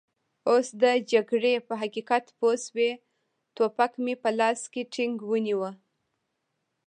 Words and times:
اوس 0.49 0.67
د 0.81 0.83
جګړې 1.11 1.53
په 1.67 1.73
حقیقت 1.81 2.25
پوه 2.37 2.55
شوي، 2.65 2.91
ټوپک 3.55 3.91
مې 4.03 4.13
په 4.23 4.29
لاس 4.39 4.61
کې 4.73 4.81
ټینګ 4.93 5.15
ونیو. 5.29 5.63